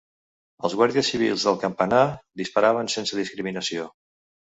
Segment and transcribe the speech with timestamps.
[0.67, 2.05] Els guàrdies civils del campanar
[2.41, 3.87] disparaven sense discriminació